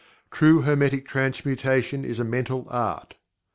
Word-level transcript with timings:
True 0.31 0.63
Hermetic 0.63 1.05
Transmutation 1.07 2.03
is 2.03 2.17
a 2.17 2.23
Mental 2.23 2.65
Art." 2.71 3.13